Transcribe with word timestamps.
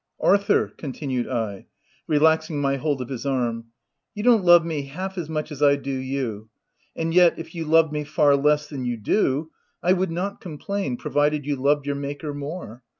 u 0.19 0.25
Arthur,'' 0.29 0.73
continued 0.77 1.27
I, 1.29 1.67
relaxing 2.07 2.59
my 2.59 2.77
hold 2.77 3.03
of 3.03 3.09
his 3.09 3.23
arm," 3.23 3.65
you 4.15 4.23
don't 4.23 4.43
love 4.43 4.65
me 4.65 4.87
half 4.87 5.15
as 5.15 5.29
much 5.29 5.51
as 5.51 5.61
I 5.61 5.75
do 5.75 5.91
you; 5.93 6.49
and 6.95 7.13
yet, 7.13 7.37
if 7.37 7.53
you 7.53 7.65
loved 7.65 7.93
me 7.93 8.03
far 8.03 8.35
less 8.35 8.67
than 8.67 8.83
you 8.83 8.97
do, 8.97 9.51
I 9.83 9.93
would 9.93 10.09
not 10.09 10.41
complain, 10.41 10.97
provided 10.97 11.45
you 11.45 11.55
loved 11.55 11.85
your 11.85 11.97
Maker 11.97 12.33
more. 12.33 12.81